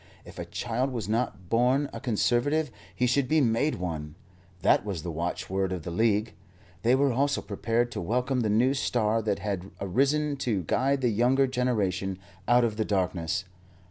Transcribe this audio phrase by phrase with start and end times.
[0.25, 4.15] If a child was not born a Conservative, he should be made one.
[4.63, 6.33] That was the watchword of the League.
[6.81, 11.09] They were also prepared to welcome the new star that had arisen to guide the
[11.09, 12.17] younger generation
[12.47, 13.45] out of the darkness.